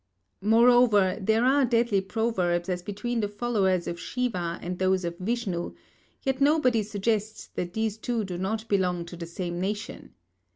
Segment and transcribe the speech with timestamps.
[0.41, 5.75] Moreover, there are deadly proverbs as between the followers of Shiva and those of Vishnu,
[6.23, 10.15] yet nobody suggests that these two do not belong to the same nation.